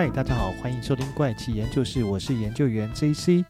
[0.00, 3.44] 嗨，大家好，欢迎收听怪奇研究室，我是研究员 JC。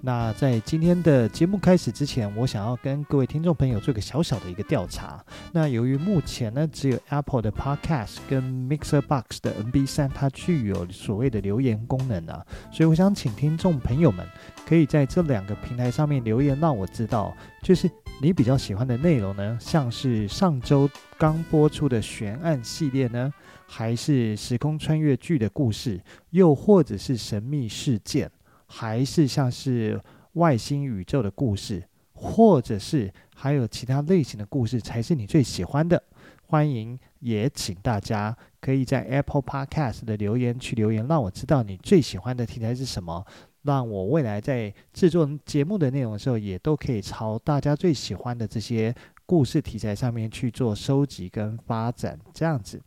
[0.00, 5.20] 那在今天的节目开始之前，我想要跟各位听众朋友做个小小的一个调查。
[5.50, 14.24] 那由于目前呢，只有 Apple 的 Podcast 跟 Mixer Box 的 MB3 它具有所谓的留言功能啊，所以我想请听众朋友们
[14.68, 17.90] 可以在这两个平台上面留言，让我知道，就是
[18.22, 20.88] 你比较喜欢的内容呢，像是上周
[21.18, 23.32] 刚播出的悬案系列呢，
[23.66, 28.30] 还是时空穿越剧的故事，又或者是神秘事件。
[28.68, 30.00] 还是像是
[30.32, 31.82] 外星宇宙的故事，
[32.12, 36.02] 或者是还有其他类型的故事，才是你最喜欢的。
[36.48, 43.24] 欢迎，也请大家可以在 Apple Podcast 的留言区留言，让我知道你最喜欢的题材是什么，
[43.62, 48.92] 让我未来在制作节目的内容的时候，也都可以朝大家最喜欢的这些
[49.24, 52.18] 故事题材上面去做收集跟发展。
[52.34, 52.82] 这样子，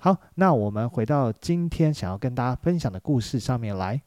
[0.00, 4.00] 好，那我们回到今天想要跟大家分享的故事上面来。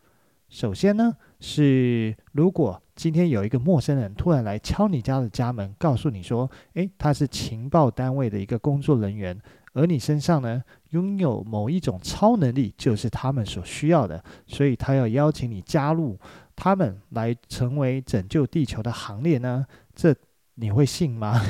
[0.48, 9.38] 首先呢，是如果今天有一个陌生人突然来敲你家的家门，告诉你说，诶，他是情报单位的一个工作人员，
[9.73, 16.17] 而你身上呢拥有某一种超能力，就是他们所需要的，所以他要邀请你加入
[16.55, 19.66] 他们来成为拯救地球的行列呢？
[19.94, 20.16] 这
[20.56, 21.42] 你会信吗？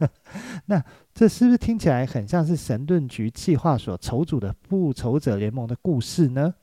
[0.66, 0.82] 那
[1.14, 6.54] 这是不是听起来很像是神盾局计划所筹组的复仇者联盟的故事呢？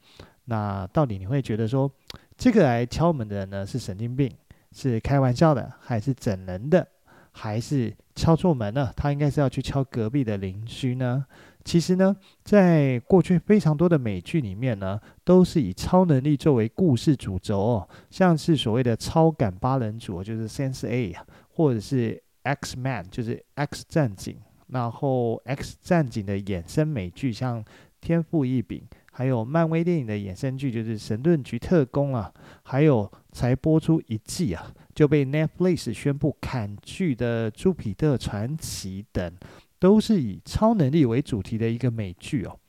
[0.46, 1.90] 那到底你会觉得说，
[2.38, 4.30] 这个来敲门的人呢是神经病，
[4.72, 6.86] 是开玩笑的，还是整人的，
[7.32, 8.92] 还是敲错门了？
[8.96, 11.26] 他应该是要去敲隔壁的邻居呢？
[11.64, 21.16] 其实呢，在过去非常多的美剧里面呢，都是以超能力作为故事主轴哦，像是所谓的超感八人组，就是 Sense A，
[21.54, 24.38] 或者是 X Man，就是 X 战警，
[24.68, 27.64] 然后 X 战警的衍生美剧，像
[28.02, 28.84] 天赋异禀。
[29.16, 32.34] 还有漫威电影的衍生剧，就是《神盾局特工》啊，
[32.64, 39.32] 还有才播出一季啊，就被 Netflix 宣布砍剧的《朱比特传奇》等，
[39.78, 42.60] 都是以超能力为主题的一个美剧哦。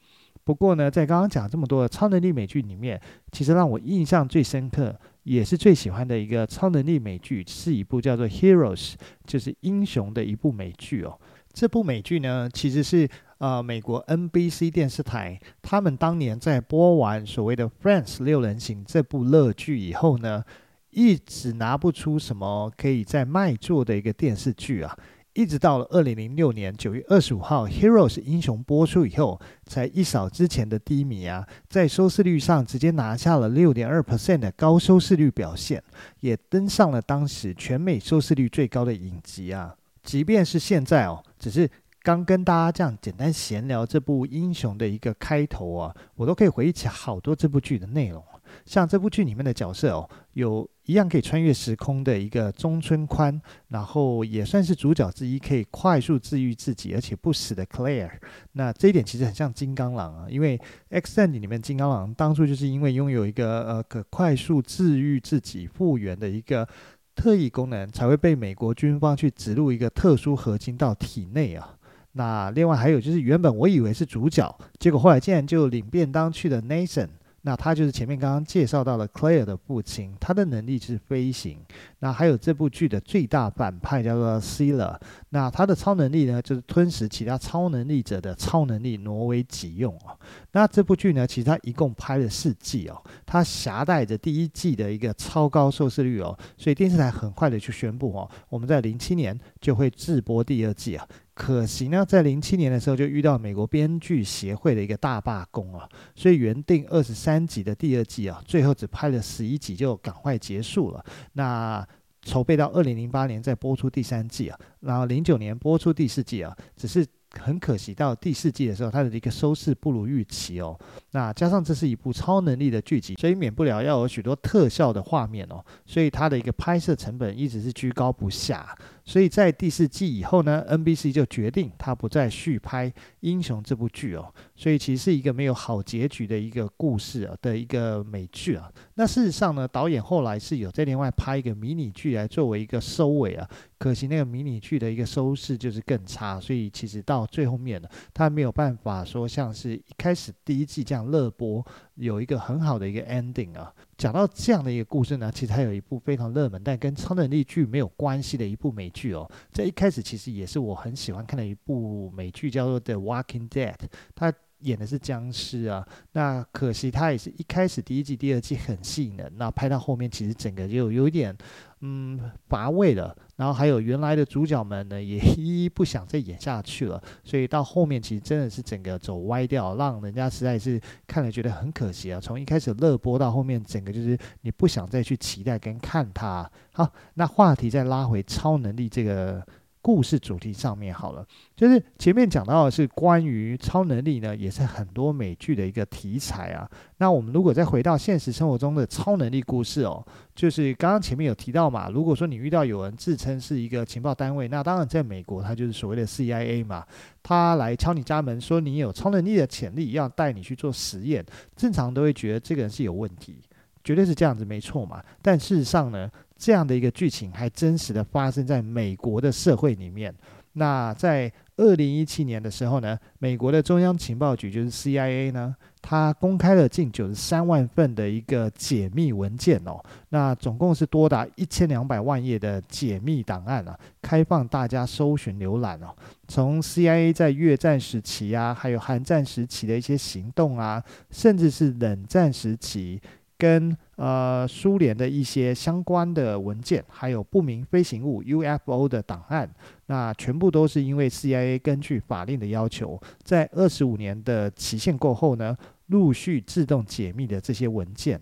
[0.44, 3.00] 不过呢，在刚刚讲这么多的超能力美剧里面，
[3.32, 8.92] 其实让我印象最深刻，也是最喜欢的一个超能力美剧，是一部叫做《Heroes》，
[9.26, 11.18] 就是英雄的一部美剧哦。
[11.52, 13.08] 这部美剧呢，其实是。
[13.38, 20.42] 呃，美国 NBC 电视台，他们当年在播完所谓的《Friends 六人行》这部乐剧以后呢，
[20.90, 24.96] 一直拿不出什么可以在卖座的一个电视剧啊，
[25.34, 35.82] 一直到了二零零六年九月二十五号，《Heroes 英雄》播出以后，才一扫之前的低迷啊，在收视率上直接拿下了六点二 percent 的高收视率表现，
[36.20, 39.74] 也登上了当时全美收视率最高的影集啊。
[40.02, 41.70] 即便是现在哦，只是。
[42.04, 48.22] 刚跟大家这样简单闲聊这部英雄的一个开头啊，我都可以回忆起好多这部剧的内容。
[48.66, 58.10] 像这部剧里面的角色哦，有一样可以穿越时空的一个中村宽，然后也算是主角之一，可以快速治愈自己而且不死的 Claire。
[58.52, 60.60] 那这一点其实很像金刚狼啊，因为
[60.90, 66.68] X 战警里面金刚狼当初就是因为拥有一个呃可快速治愈自己复原的一个
[67.14, 71.76] 特异功能，才会被美国军方去植入一个特殊合金到体内啊。
[72.16, 77.08] 那另外还有就是，原本我以为是主角，结果后来竟然就领便当去了 Nathan。
[77.46, 81.58] 那他就是前面刚刚介绍到了 Claire 的父亲，他的能力是飞行。
[81.98, 84.98] 那还有这部剧的最大反派叫做 Sela，
[85.34, 90.16] 那他的超能力呢，就是吞噬其他超能力者的超能力挪为己用哦。
[90.52, 101.04] 那这部剧呢，其实它一共拍了四季哦，它携带着第一季的一个超高收视率哦，所以电视台很快的去宣布哦，我们在零七年就会制播第二季啊。
[101.34, 111.04] 可惜呢，在零七年的时候就遇到美国编剧协会的一个大罢工啊，所以原定二十三集的第二季啊，最后只拍了十一集就赶快结束了。
[111.32, 111.84] 那
[112.24, 117.06] 筹备到二零零八年再播出第三季啊，然后零九年播出第四季啊，只是。
[117.40, 120.78] 很可惜，到第四季的时候，它的一个收视不如预期哦。
[121.10, 125.60] 那加上这是一部超能力的剧集，所以免不了要有许多特效的画面哦。
[125.84, 128.72] 所以它的一个拍摄成本一直是居高不下。
[129.04, 132.90] 所以在第四季以后呢，NBC 就决定它不再续拍
[133.20, 134.32] 《英雄》这部剧哦。
[134.56, 138.70] 所以其实是一个没有好结局的一个故事啊的一个美剧啊。
[138.94, 143.48] 那事实上呢，导演后来是有在另外拍一个迷你剧来作为一个收尾啊。
[143.76, 151.62] 可惜那个迷你剧的一个收视就是更差，所以其实到最后面呢，他没有办法说像是一开始第一季这样热播，
[151.96, 153.70] 有一个很好的一个 ending 啊。
[153.96, 159.30] 讲到这样的一个故事呢，其实它有一部非常热门但跟超能力剧没有关系的一部美剧哦。
[159.52, 163.74] 在一开始其实也是我很喜欢看的一部美剧，叫做《The Walking Dead》，
[164.14, 164.32] 它。
[164.60, 165.86] 演的是僵尸啊。
[166.12, 171.36] 那可惜它也是一开始第一季、第二季很吸引人，那拍到后面其实整个就有一点
[171.80, 172.18] 嗯
[172.48, 173.14] 乏味了。
[173.36, 182.20] 然后还有原来的主角们呢，也 一一不想再演下去了，所以到后面其实真的是整个走歪掉，让人家实在是看了觉得很可惜啊。
[182.20, 186.50] 从一开始热播到后面，整个就是你不想再去期待跟看它。
[186.72, 189.44] 好，那话题再拉回超能力这个。
[189.84, 191.22] 故事主题上面好了，
[191.54, 196.66] 就是前面讲到的是关于超能力呢，也是很多美剧的一个题材啊。
[196.96, 200.02] 那我们如果再回到现实生活中的超能力故事哦，
[200.34, 206.82] 就是刚刚前面有提到嘛，如果说你遇到有人自称是一个情报单位，那当然在美国他就是所谓的 CIA 嘛，
[207.22, 211.22] 他来敲你家门说你有超能力的潜力，要带你去做实验，
[211.54, 213.36] 正常都会觉得这个人是有问题，
[213.84, 215.04] 绝对是这样子没错嘛。
[215.20, 216.10] 但事实上呢？
[216.44, 220.14] 这样的一个剧情还真实的发生在美国的社会里面。
[220.52, 229.82] 那在二零一七年的时候呢，美国的中央情报局就是 CIA 呢，它公开了近九十三万份的一个解密文件哦。
[230.10, 235.96] 那总共是多达一千两百万页的解密档案啊，开放大家搜寻浏览哦。
[236.28, 243.00] 从 CIA 在越战时期啊，还有韩战时期的一些行动啊，甚至是冷战时期。
[243.44, 249.46] 跟呃苏联的一些相关的文件，还有不明飞行物 UFO 的档案，
[249.84, 255.54] 那全部都是因为 CIA 根据法令的要求，在二十五年的期限过后呢，
[255.88, 258.18] 陆续自动解密的这些文件。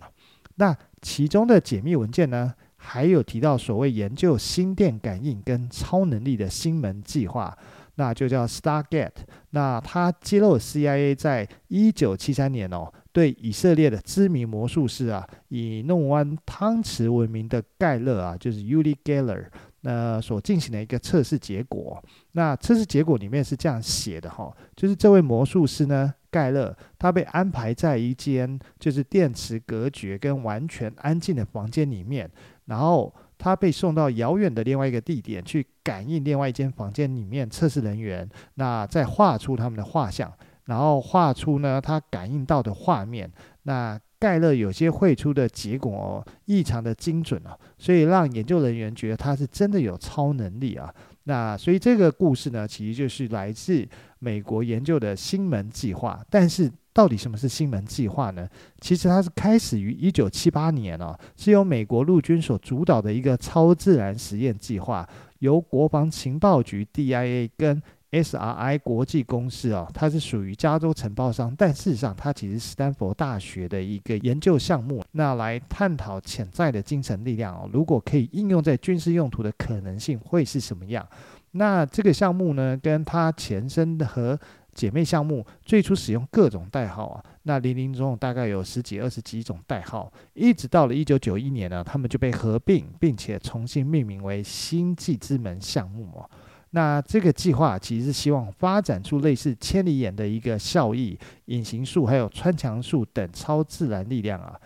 [0.57, 7.57] 那其中的解密文件呢，还有提到所谓研究心电感应跟超能力的星门计划。
[7.97, 9.11] 那就叫 Stargate。
[9.51, 19.47] 那他揭露 CIA 在一九七三年哦，对以色列的知名魔术师啊，以弄弯汤匙闻名的盖勒啊，就是 Uri Geller，
[19.83, 22.03] 那所进行的一个测试结果。
[22.33, 32.31] 那测试结果里面是这样写的哈，就是这位魔术师呢，盖勒，他被安排在一间就是电磁隔绝跟完全安静的房间里面，
[32.67, 33.15] 然后。
[33.39, 40.33] 他被送到遥远的另外一个地点去感应另外一间房间里面测试人员，那再画出他们的画像，
[40.67, 43.31] 然后画出呢他感应到的画面。
[43.65, 50.93] 那盖勒有些绘出的结果，异常的精准哦，所以让研究人员觉得他是真的有超能力啊。
[51.25, 53.87] 那所以这个故事呢，其实就是来自
[54.19, 56.71] 美国研究的星门计划，但是。
[56.95, 58.47] 到底什么是星门计划呢？
[58.83, 67.83] 其实它是开始于一九七八年哦，是由美国陆军所主导的一个超自然实验计划，由国防情报局 DIA 跟
[68.13, 81.07] SRI 国际公司哦，它是属于加州承包商，但事实上它其实是斯坦福大学的一个研究项目，那来探讨潜在的精神力量哦，如果可以应用在军事用途的可能性会是什么样？
[81.53, 84.39] 那这个项目呢，跟它前身的和
[84.75, 96.29] 姐妹项目最初使用各种代号啊，那林林总总大概有十几、二十几种代号，一直到了一九九一年呢，他们就被合并，并且重新命名为星际之门项目哦。
[96.73, 104.59] 那这个计划其实是希望发展出类似千里眼的一个效益、隐形术还有穿墙术等超自然力量啊。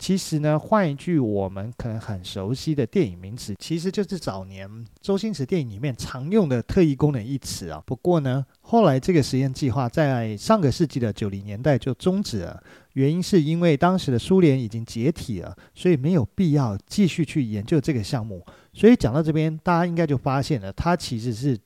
[0.00, 4.66] 其实呢，换一句我们可能很熟悉的电影名词，其实就是早年
[5.02, 7.82] 周星驰电影里面常用的特异功能一词啊。
[7.84, 12.62] 不过呢，后来这个实验计划在上个世纪的九零年代就终止了，
[12.94, 18.42] 原因是因为当时的苏联已经解体了，所以没有必要继续去研究这个项目。
[18.72, 21.58] 所以讲到这边，大家应该就发现了，它其实是。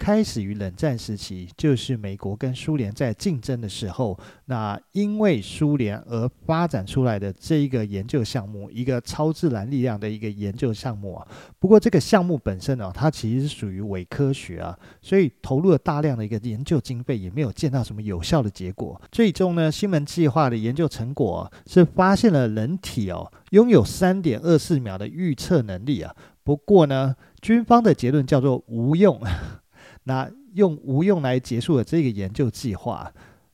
[0.00, 11.28] 开始于冷战时期，就是美国跟苏联在竞争的时候，那因为苏联而发展出来的这一个研究项目，一个超自然力量的一个研究项目啊。
[11.58, 18.98] 不过这个项目本身呢、啊，它其实是属于伪科学啊，所以投入了大量的一个研究经费，也没有见到什么有效的结果。
[19.12, 26.16] 最终呢，星门计划的研究成果、是发现了人体哦拥有三点二四秒的预测能力啊。
[26.42, 29.20] 不过呢，军方的结论叫做无用。
[30.10, 33.08] 那用无用来结束了这个研究计划。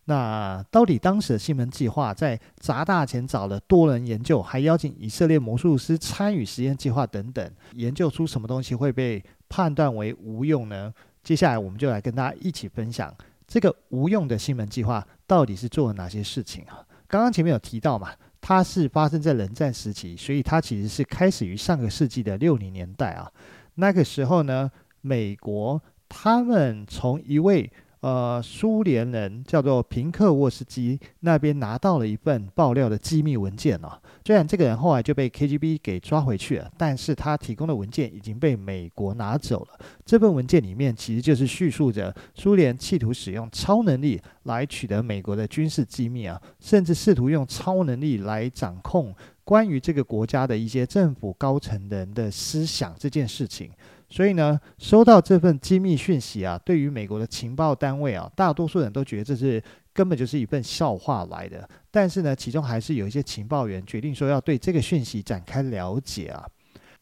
[0.06, 10.90] 那到底当时的星门计划在砸大钱找了多人研究，还邀请以色列魔术师参与实验计划等等，研究出什么东西会被判断为无用呢？
[11.22, 13.14] 接下来我们就来跟大家一起分享
[13.46, 16.80] 这个无用的星门计划到底是做了哪些事情啊？
[17.06, 18.10] 刚刚前面有提到嘛，
[18.40, 23.30] 它是发生在冷战时期，所以它其实是开始于上个世纪的六零年代啊。
[23.74, 24.70] 那个时候呢，
[25.02, 25.82] 美国。
[26.08, 27.70] 他们从一位
[28.00, 34.00] 呃，苏联人叫做平克沃斯基那边拿到了一份爆料的机密文件哦。
[34.24, 39.86] 虽然这个人后来就被 KGB 给抓回去了，但是他提供的文件已经被美国拿走了。
[40.04, 53.70] 这份文件里面其实就是叙述着苏联企图使用超能力来取得美国的军事机密啊，甚至试图用超能力来掌控关于这个国家的一些政府高层人的思想这件事情。
[54.16, 61.68] 所以呢，收到这份机密讯息啊，对于美国的情报单位啊，大多数人都觉得这是根本就是一份笑话来的。
[61.90, 66.48] 但是呢，其中还是有一些情报员决定说要对这个讯息展开了解啊。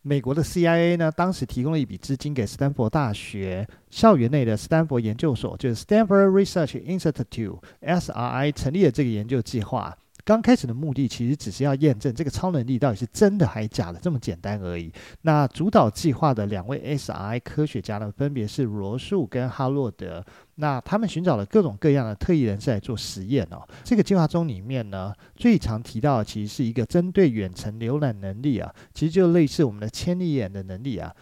[0.02, 9.96] 美国的 CIA 呢，当时提供了一笔资金给斯坦福大学校园内的斯坦福研究所，就是 Stanford Research Institute（SRI） 成立了这个研究计划。
[10.24, 14.90] 刚开始的目的其实只是要验证这个超能力到底是真的还是假的，这么简单而已。
[15.22, 20.24] 那主导计划的两位 SRI 科学家呢，分别是罗素跟哈洛德。
[20.54, 23.62] 那他们寻找了各种各样的特异人士来做实验哦。
[23.82, 31.14] 这个计划中里面呢，最常提到的其实是一个针对远程浏览能力啊，其实就类似我们的千里眼的能力啊。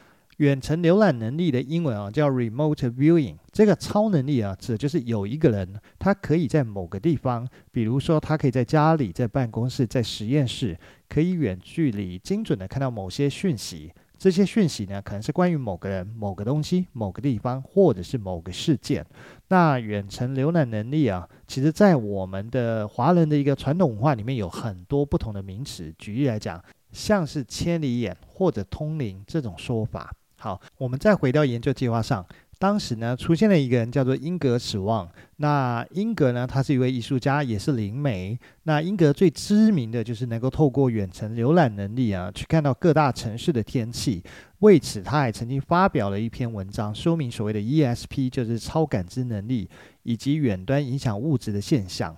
[0.42, 10.76] 远程浏览能力的英文啊叫 remote viewing，这个超能力啊，指的就是有一个人，他可以在某个地方，比如说他可以在家里、在办公室、在实验室，
[11.08, 13.92] 可以远距离精准的看到某些讯息。
[14.18, 19.06] 这些讯息呢，可能是关于某个人、某个东西、某个地方，或者是某个事件。
[19.46, 25.94] 那远程浏览能力啊，其实在我们的华人的一个传统文化里面有很多不同的名词。
[25.96, 30.12] 举例来讲，像是千里眼或者通灵这种说法。
[30.42, 32.26] 好，我们再回到研究计划上。
[32.58, 35.08] 当时呢，出现了一个人叫做英格史旺。
[35.36, 38.36] 那英格呢，他是一位艺术家，也是灵媒。
[38.64, 44.20] 那英格最知名的就是能够透过远程浏览能力啊，去看到各大城市的天气。
[44.58, 49.70] 为此，他还曾经发表了一篇文章，说明所谓的 ESP，就是超感知能力，
[50.02, 52.16] 以及远端影响物质的现象。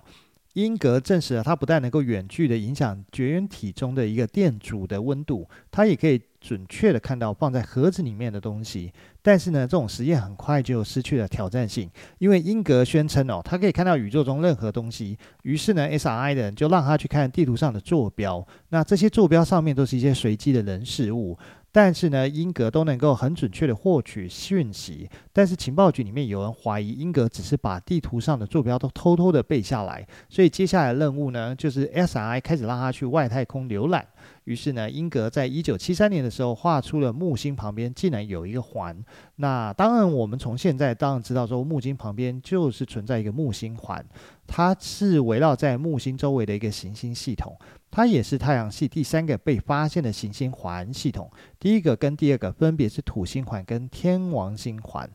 [0.53, 8.93] 英格证实了，他不但能够远距的影响绝缘体中的一个电阻的温度，他也可以准确的看到放在盒子里面的东西。
[9.23, 15.17] 但是呢，这种实验很快就失去了挑战性，因为英格宣称哦，他可以看到宇宙中任何东西。
[15.41, 21.35] 于是呢，SRI 的人就让他去看地图上的坐标，那这些坐标上面都是一些随机的人事物。
[21.75, 25.09] 但是呢，英格都能够很准确的获取讯息。
[25.33, 30.07] 但是情报局里面有人怀疑英格只是把地图上的坐标都偷偷的背下来。
[30.29, 34.07] 所以接下来任务呢，就是 SRI 开始让他去外太空浏览。
[34.45, 38.95] 于是呢，英格在一九七三年的时候画出了木星旁边竟然有一个环。
[39.35, 44.05] 那当然，我们从现在当然知道说，木星旁边就是存在一个木星环，
[44.47, 47.57] 它是围绕在木星周围的一个行星系统。
[47.91, 55.09] 它也是太阳系第三个被发现的行星环系统，第一个跟第二个分别是土星环跟天王星环。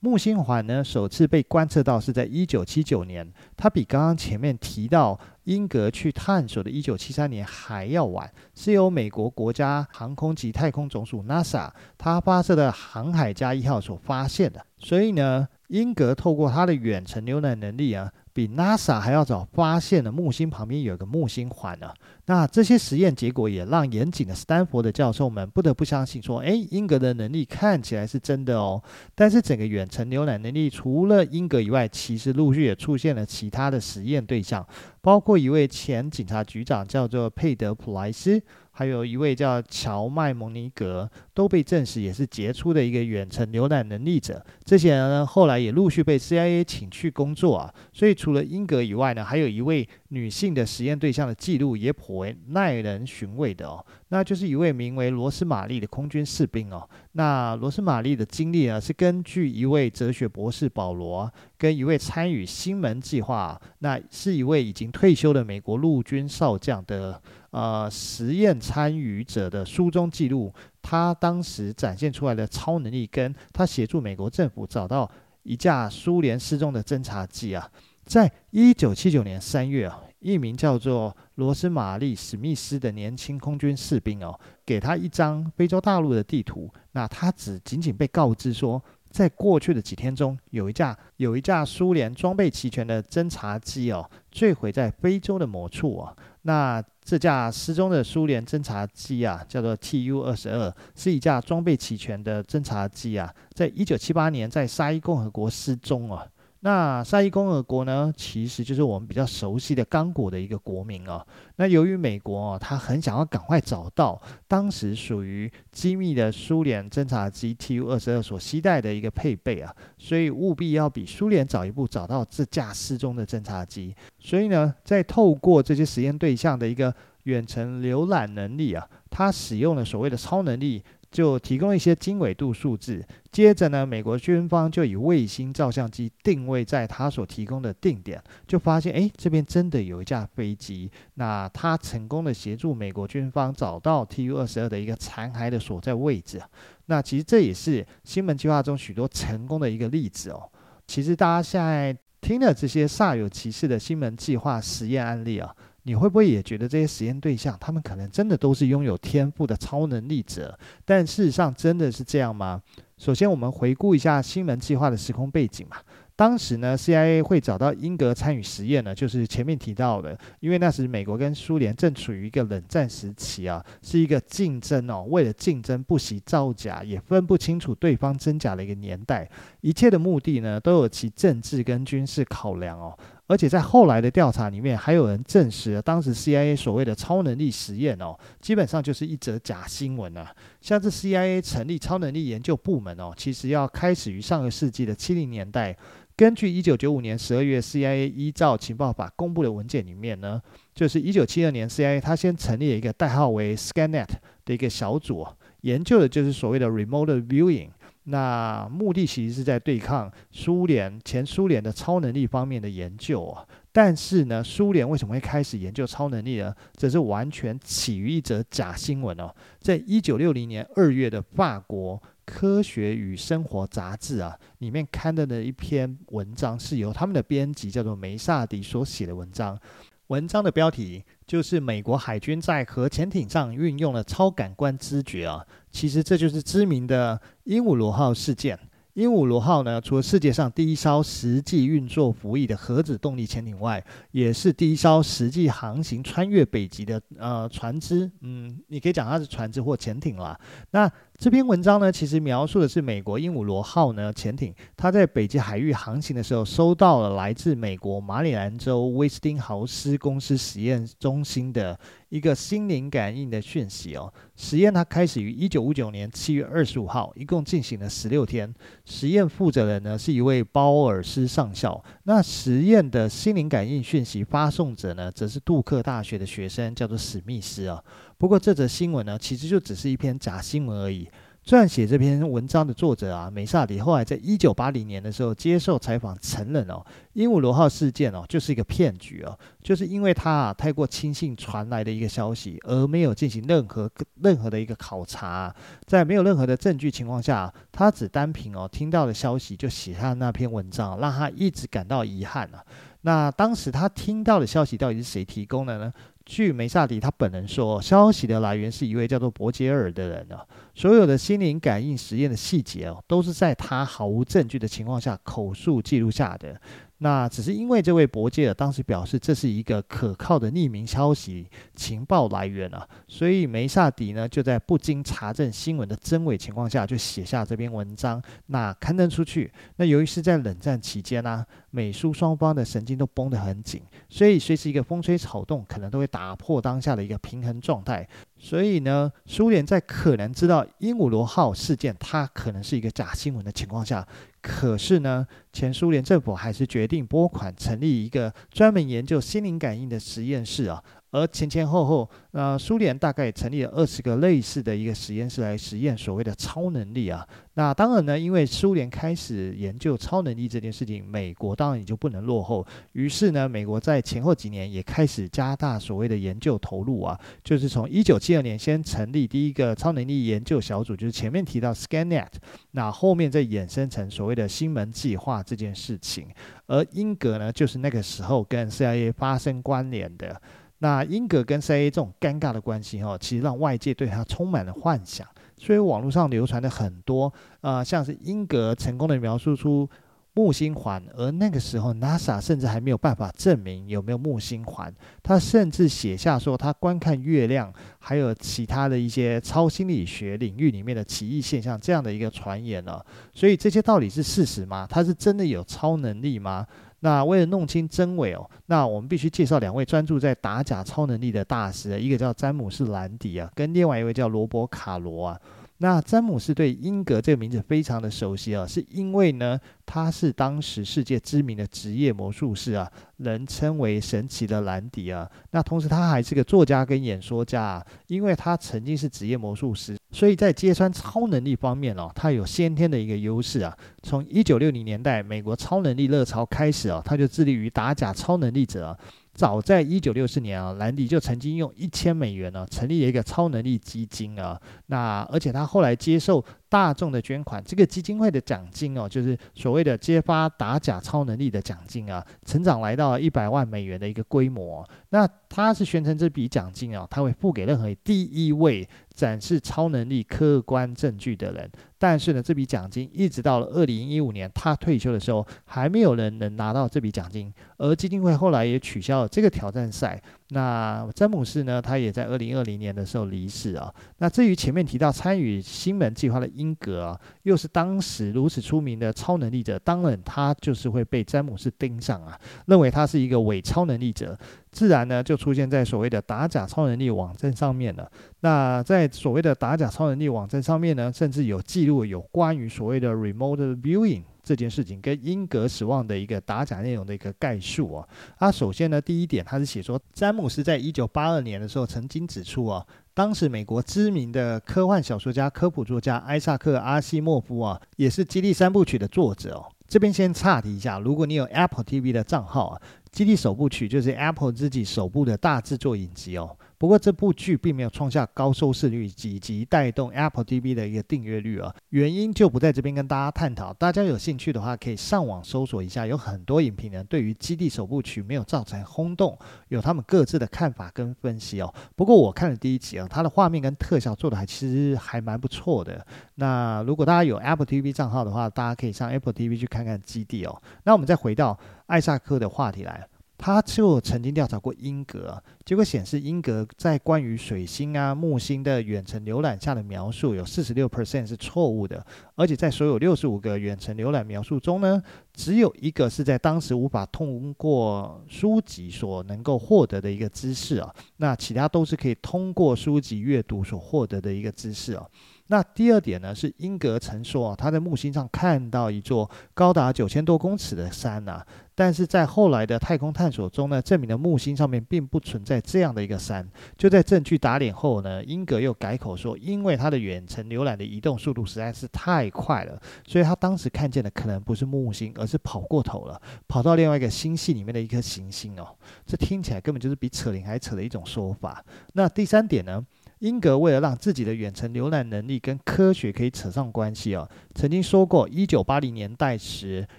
[0.00, 14.64] 木星环呢，首次被观测到是在一九七九年，它比刚刚前面提到英格去探索的一九七三年还要晚，是由美国国家航空及太空总署 NASA 它发射的航海家一号所发现的。
[14.76, 18.12] 所以呢，英格透过它的远程浏览能力啊。
[18.38, 21.92] 比 NASA 还要早发现了木星旁边有个木星环呢。
[22.26, 28.80] 那这些实验结果也让严谨的斯坦福的教授们不得不相信说，哎，英格的能力看起来是真的哦。
[29.16, 34.64] 但是整个远程浏览能力除了英格以外，其实陆续也出现了其他的实验对象，
[35.00, 38.40] 包括一位前警察局长叫做佩德普莱斯。
[38.78, 44.40] 还有一位叫乔麦蒙尼格，都被证实也是杰出的一个远程浏览能力者。
[44.62, 47.74] 这些人呢，后来也陆续被 CIA 请去工作啊。
[47.92, 53.84] 所以除了英格以外呢，还有一位女性的实验对象的记录也颇为耐人寻味的哦。
[54.10, 56.88] 那就是一位名为罗斯玛丽的空军士兵哦。
[57.14, 67.20] 那罗斯玛丽的经历啊，是根据一位哲学博士保罗跟一位参与星门计划，那是一位已经退休的美国陆军少将的。
[67.50, 70.52] 呃，实验参与者的书中记录，
[70.82, 75.10] 他当时展现出来的超能力，跟他协助美国政府找到
[75.44, 77.70] 一架苏联失踪的侦察机啊，
[78.04, 96.84] 在一九七九年三月啊，一名叫做罗斯玛丽史密斯的年轻空军士兵哦，给他一张非洲大陆的地图，那他只仅仅被告知说，在过去的几天中，有一架有一架苏联装备齐全的侦察机哦，坠毁在非洲的某处啊，那。
[97.08, 106.26] 这架失踪的苏联侦察机啊，叫做 Tu 二十二，是一架装备齐全的侦察机啊，在一九七八年在沙伊共和国失踪啊。
[106.60, 111.24] 那沙伊共和国呢，其实就是我们比较熟悉的刚果的一个国民哦。
[111.54, 123.94] 那由于美国哦，他很想要赶快找到当时属于机密的苏联侦察机 Tu 二十二所携带的一个配备啊，所以务必要比苏联早一步找到这架失踪的侦察机。
[124.18, 130.82] 所以呢，在透过这些实验对象的一个远程浏览能力啊，他使用了所谓的超能力。
[131.10, 140.90] 就提供一些经纬度数字，接着呢，美国军方就以卫星照相机定位在他所提供的定点，就发现，哎，这边真的有一架飞机。
[141.14, 146.40] 那他成功的协助美国军方找到 Tu 二十二的一个残骸的所在位置。
[146.86, 150.50] 那其实这也是星门计划中许多成功的一个例子哦。
[150.86, 155.54] 其实大家现在听了这些煞有其事的星门计划实验案例啊。
[155.88, 160.56] 你会不会也觉得这些实验对象，他们可能真的都是拥有天赋的超能力者？
[160.84, 162.60] 但事实上真的是这样吗？
[162.98, 165.78] 首先，我们回顾一下星门计划的时空背景嘛。
[166.14, 179.30] 当时呢，CIA 会找到英格参与实验呢，就是前面提到的，因为那时美国跟苏联正处于一个冷战时期啊，是一个竞争哦，为了竞争不惜造假，也分不清楚对方真假的一个年代，
[179.60, 182.98] 一切的目的呢，都有其政治跟军事考量哦。
[183.28, 190.34] 而且在后来的调查里面，还有人证实了当时 CIA 所谓的超能力实验哦，基本上就是一则假新闻啊。
[190.62, 195.76] 像是 CIA 成立超能力研究部门哦，其实要开始于上个世纪的七零年代。
[196.16, 200.42] 根据一九九五年十二月 CIA 依照情报法公布的文件里面呢，
[200.74, 204.08] 就是一九七二年 CIA 它先成立了一个代号为 SkyNet
[204.44, 205.24] 的一个小组，
[205.60, 207.68] 研究的就是所谓的 Remote Viewing。
[208.10, 216.54] 那目的其实是在对抗苏联前苏联的超能力方面的研究啊，但是呢，苏联为什么会开始研究超能力呢？
[216.74, 219.34] 这是完全起于一则假新闻哦。
[219.60, 229.58] 在一九六零年二月的法国科学与生活杂志啊，里面刊登的一篇文章是由他们的编辑叫做梅萨迪所写的文章。
[230.06, 238.58] 文章的标题就是美国海军在核潜艇上运用了超感官知觉啊，其实这就是知名的鹦鹉螺号事件。
[238.94, 248.10] 鹦鹉螺号呢，除了世界上第一艘实际运作服役的核子动力潜艇外，也是第一艘实际航行穿越北极的呃船只。
[248.22, 250.36] 嗯，你可以讲它是船只或潜艇啦。
[250.70, 261.76] 那这篇文章呢，其实描述的是美国鹦鹉螺号呢潜艇，它在北极海域航行的时候，收到了来自美国马里兰州威斯汀豪斯公司实验中心的。
[262.08, 268.50] 一个心灵感应的讯息哦，实验它开始于一九五九年七月二十五号，一共进行了十六天。
[268.86, 277.84] 实验负责人呢是一位鲍尔斯上校，那实验的心灵感应讯息发送者呢，则是杜克大学的学生，叫做史密斯啊。
[278.18, 281.08] 不过这则新闻呢，其实就只是一篇假新闻而已。
[281.46, 295.54] 撰写这篇文章的作者啊，梅萨迪后来在一九八零年的时候接受采访，承认哦，鹦鹉螺号事件哦就是一个骗局哦，就是因为他啊太过轻信传来的一个消息，而没有进行任何任何的一个考察，
[295.86, 302.62] 在没有任何的证据情况下，他只单凭哦听到的消息就写下那篇文章，让他一直感到遗憾啊。
[303.02, 305.90] 那当时他听到的消息到底是谁提供的呢？
[306.28, 310.44] 据梅萨迪他本人说，消息的来源是一位叫做伯杰尔的人啊。
[310.74, 316.60] 所有的心灵感应实验的细节哦，都是在他毫无证据的情况下口述记录下的。
[316.98, 329.52] 那只是因为这位伯杰尔当时表示这是一个可靠的匿名消息情报来源啊，所以梅萨迪呢就在不经查证新闻的真伪情况下就写下这篇文章，那刊登出去。
[329.76, 338.08] 那由于是在冷战期间呢、啊，美苏双方的神经都绷得很紧，所以随时一个风吹草动可能都会打破当下的一个平衡状态。
[338.38, 344.06] 所以呢，苏联在可能知道鹦鹉螺号事件它可能是一个假新闻的情况下，
[344.40, 350.82] 可是呢，前苏联政府还是决定拨款成立一个专门研究心灵感应的实验室啊。
[351.10, 357.26] 而前前后后，呃，苏联大概成立了二十个类似的一个实验室来实验所谓的超能力啊。
[357.54, 362.64] 那当然呢，因为苏联开始研究超能力这件事情，美国当然也就不能落后。
[362.92, 372.28] 于是呢，美国在前后几年也开始加大所谓的研究投入啊，就是从一九七二年先成立第一个超能力研究小组，就是前面提到 SkyNet，
[372.72, 376.28] 那后面再衍生成所谓的星门计划这件事情。
[376.66, 380.40] 而英格呢，就是那个时候跟 CIA 发生关联的。
[380.78, 389.88] 那英格跟 ca 这种尴尬的关系哈，其实让外界对他充满了幻想，所以网络上流传的很多，呃，像是英格成功的描述出
[390.34, 394.94] 木星环，而那个时候 NASA 甚至还没有办法证明有没有木星环。
[395.20, 403.04] 他甚至写下说，他观看月亮，还有其他的一些超心理学领域里面的奇异现象这样的一个传言了。
[403.34, 404.86] 所以这些到底是事实吗？
[404.88, 406.64] 他是真的有超能力吗？
[407.00, 415.40] 那为了弄清真伪哦，那我们必须介绍两位专注在打假超能力的大师，一个叫詹姆斯·兰迪啊，跟另外一位叫罗伯·卡罗啊。
[415.80, 425.30] 那詹姆斯对英格这个名字非常的熟悉啊，是因为呢，他是当时世界知名的职业魔术师啊，人称为神奇的兰迪啊。
[425.52, 433.76] 那同时他还是个作家跟演说家啊，因为他曾经是职业魔术师，所以在揭穿超能力方面哦，他有先天的一个优势啊。
[434.02, 438.98] 从一九六零年代美国超能力热潮开始啊，他就致力于打假超能力者啊。
[439.38, 444.60] 早在一九六四年啊，兰迪就曾经用一千美元呢，成立了一个超能力基金啊。
[444.86, 454.84] 那而且他后来接受大众的捐款，这个基金会的奖金哦，就是所谓的揭发打假超能力的奖金啊，成长来到一百万美元的一个规模。
[455.10, 458.88] 那他是宣称这笔奖金啊，他会付给任何第一位
[459.18, 461.68] 展示超能力客观证据的人。
[461.98, 467.52] 但是呢，这笔奖金一直到了二零一五年他退休的时候，还没有人能拿到这笔奖金。
[467.78, 470.22] 而基金会后来也取消了这个挑战赛。
[470.50, 473.92] 那詹姆斯呢，他也在二零二零年的时候离世啊。
[474.16, 484.34] 那至于前面提到参与星门计划的英格啊，又是当时如此出名的超能力者，当然他就是会被詹姆斯盯上啊，认为他是一个伪超能力者，
[484.72, 488.10] 自然呢就出现在所谓的打假超能力网站上面了。
[488.40, 494.22] 那在所谓的打假超能力网站上面呢，甚至有记录有关于所谓的 remote viewing。
[494.48, 498.08] 这件事情跟英格死亡的一个打假内容的一个概述啊，
[498.38, 502.82] 啊，首先呢，第一点，他是写说，詹姆斯在一九八二年的时候曾经指出啊，
[503.12, 509.68] 当时美国知名的科幻小说家、科普作家艾萨克·阿西莫夫啊，也是《基地三部曲》的作者哦。
[509.86, 512.80] 这边先岔题一下，如果你有 Apple TV 的账号啊，
[513.12, 516.56] 《基地首部曲》就是 Apple 自己首部的大制作影集哦。
[516.78, 523.72] 不过这部剧并没有创下高收视率以及带动 Apple TV 的一个订阅率啊，原因就不在这边跟大家探讨。
[523.74, 529.36] 大家有兴趣的话，可以上网搜索一下，有很多影评人对于《基地》首部曲没有造成轰动，
[529.68, 531.74] 有他们各自的看法跟分析哦。
[531.96, 536.06] 不过我看了第一集啊，它的画面跟特效做的还其实还蛮不错的。
[536.36, 540.62] 那如果大家有 Apple TV 账号的话，大家可以上 Apple TV 去看看《基地》哦。
[540.84, 543.04] 那我们再回到艾萨克的话题来。
[543.38, 555.00] 他就曾经调查过英格，结果显示英格在关于水星啊、木星的远程浏览下的描述有四十六 percent 是错误的，而且在所有六十五个远程浏览描述中呢，
[555.38, 565.06] 只有一个是在当时无法通过书籍所能够获得的一个知识啊，那其他都是可以通过书籍阅读所获得的一个知识啊。
[565.50, 576.46] 那第二点呢，是英格曾说啊，他在木星上看到一座高达九千多公尺的山呐、啊，但是在后来的太空探索中呢，证明了木星上面并不存在这样的一个山。
[576.76, 588.74] 就在证据打脸后呢，英格又改口说，因为他的远程浏览的移动速度实在是太快了，所以他当时看见的可能不是木星，而是跑过头了，跑到另外一个星系里面的一颗行星哦。
[589.06, 591.64] 这听起来根本就是比扯铃还扯的一种说法。
[591.92, 592.84] 那第三点呢？
[593.20, 599.84] 英格为了让自己的远程浏览能力跟科学可以扯上关系哦，曾经说过，一九八零年代时，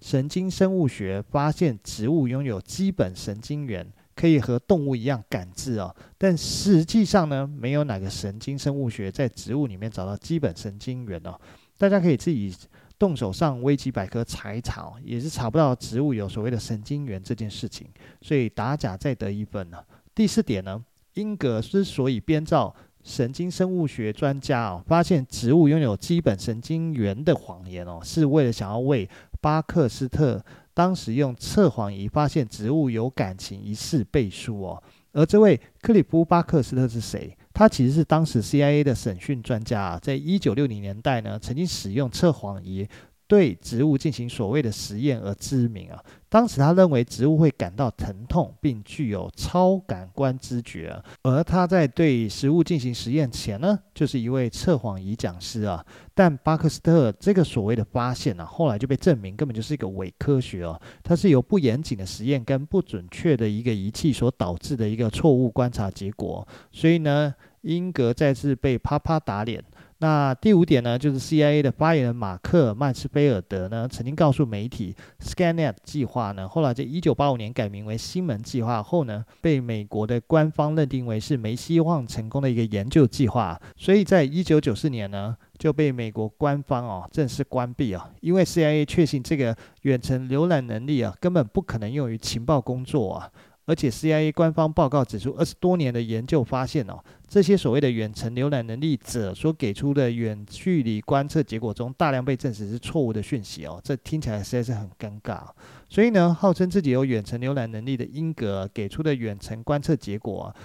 [0.00, 5.92] 神经生物学发现植物拥有基本神经元，可以和动物一样感知哦。
[6.16, 11.36] 但实际上呢，没有哪个神经生物学在植物里面找到基本神经元哦。
[11.78, 12.54] 大家可以自己
[13.00, 17.88] 动手上维基百科查一查，也是查不到植物有所谓的神经元这件事情。
[18.20, 19.78] 所以打假再得一分呢。
[20.14, 20.84] 第四点呢，
[21.14, 22.72] 英格之所以编造。
[23.02, 29.08] 神经生物学专家哦，发现植物拥有基本神经元的谎言哦，是为了想要为
[29.40, 34.82] 巴克斯特当时用测谎仪发现植物有感情一事背书哦。
[35.12, 37.34] 而这位克里夫·巴克斯特是谁？
[37.60, 42.88] 他其实是当时 CIA 的审讯专家啊，在一九六零年代呢，曾经使用测谎仪。
[43.28, 46.02] 对植物进行所谓的实验而知名啊。
[46.28, 51.00] 当时他认为植物会感到疼痛，并具有超感官知觉。
[51.22, 55.84] 而他在对食物进行实验前呢，就是一位测谎仪讲师啊。
[56.12, 60.80] 但巴克斯特这个所谓的发现呢，后来就被证明根本就是一个伪科学哦。
[61.04, 66.44] 它是由不严谨的实验跟不准确的一个仪器所导致的一个错误观察结果。
[66.72, 69.62] 所以呢，英格再次被啪啪打脸。
[70.02, 83.60] 那第五点呢，就是 CIA 的发言人马克·曼斯菲尔德呢，曾经告诉媒体，SkyNet 计划呢，后来在一九八五年改名为星门计划后呢，被美国的官方认定为是没希望成功的一个研究计划。
[83.76, 93.30] 所以在一九九四年呢，就被美国官方哦正式关闭啊，因为 CIA 确信这个远程浏览能力啊根本不可能用于情报工作啊。
[93.70, 103.80] 而且 CIA 官方报告指出，二十多年的研究发现哦，这些所谓的远程浏览能力者所给出的远距离观测结果中，大量被证实是错误的讯息哦。
[103.84, 105.42] 这听起来实在是很尴尬。
[105.88, 110.56] 所以呢，号称自己有远程浏览能力的英格给出的远程观测结果啊，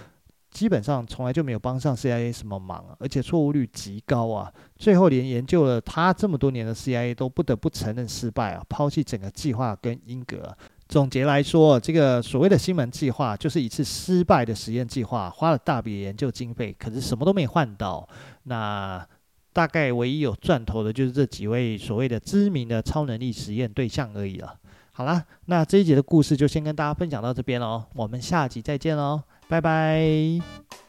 [0.50, 4.52] 基本上从来就没有帮上 CIA 什么忙，而且错误率极高啊。
[4.78, 10.58] 最后连研究了他这么多年的 CIA 都不得不承认失败啊，抛弃整个计划跟英格。
[10.96, 18.08] 总结来说，这个所谓的新门计划就是一次失败的实验计划，花了大笔研究经费，可是什么都没换到。
[18.44, 19.06] 那
[19.52, 24.56] 大概唯一有赚头的就是这几位所谓的知名的超能力实验对象而已了。
[24.94, 30.85] 好啦，那这一节的故事就先跟大家分享到这边喽，我们下集再见喽，拜拜。